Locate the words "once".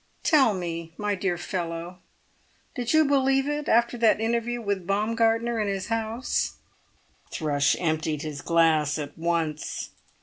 9.15-9.91